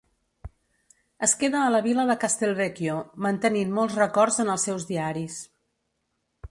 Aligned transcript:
Es 1.27 1.35
queda 1.41 1.59
a 1.65 1.73
la 1.75 1.81
vila 1.87 2.05
de 2.13 2.15
Castelvecchio, 2.23 2.97
mantenint 3.27 3.77
molts 3.79 4.01
records 4.01 4.43
en 4.45 4.53
els 4.57 4.69
seus 4.71 4.89
diaris. 4.95 5.39